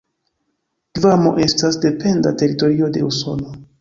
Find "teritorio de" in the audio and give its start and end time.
2.43-3.05